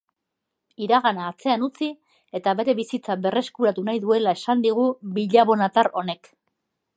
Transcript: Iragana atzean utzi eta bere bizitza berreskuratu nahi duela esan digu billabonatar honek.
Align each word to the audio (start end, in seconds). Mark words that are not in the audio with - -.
Iragana 0.85 1.27
atzean 1.33 1.65
utzi 1.67 1.89
eta 2.39 2.53
bere 2.61 2.75
bizitza 2.79 3.17
berreskuratu 3.27 3.85
nahi 3.91 4.01
duela 4.07 4.35
esan 4.39 4.65
digu 4.65 4.87
billabonatar 5.19 5.93
honek. 6.03 6.33